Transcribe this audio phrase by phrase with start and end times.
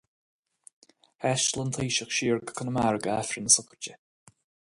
[1.25, 3.97] Thaistil an Taoiseach siar go Conamara d'aifreann na sochraide.